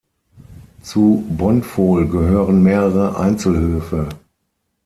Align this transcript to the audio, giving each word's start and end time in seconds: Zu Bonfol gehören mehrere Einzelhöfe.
Zu 0.81 1.23
Bonfol 1.29 2.07
gehören 2.07 2.63
mehrere 2.63 3.19
Einzelhöfe. 3.19 4.09